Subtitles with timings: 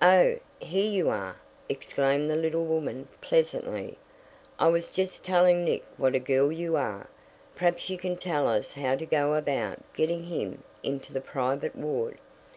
[0.00, 3.98] "Oh, here you are!" exclaimed the little woman pleasantly.
[4.60, 7.08] "I was just telling Nick what a girl you are.
[7.56, 12.18] Perhaps you can tell us how to go about getting him into the private ward.